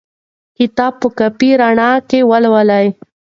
[0.57, 2.87] کتاب په کافي رڼا کې ولولئ.